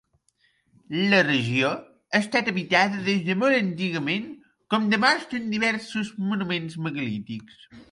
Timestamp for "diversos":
5.55-6.13